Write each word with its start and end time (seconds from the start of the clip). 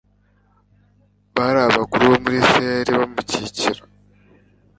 bari 1.35 1.59
abakuru 1.67 2.03
bo 2.09 2.17
mu 2.23 2.29
bisirayeli 2.35 2.91
baramukurikira 2.99 3.81